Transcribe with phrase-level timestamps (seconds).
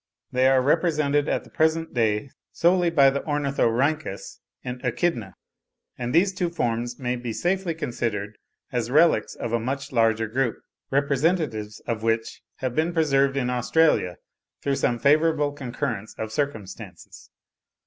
[0.31, 5.35] They are represented at the present day solely by the Ornithorhynchus and Echidna;
[5.95, 8.35] and these two forms may be safely considered
[8.71, 10.57] as relics of a much larger group,
[10.89, 14.17] representatives of which have been preserved in Australia
[14.63, 17.29] through some favourable concurrence of circumstances.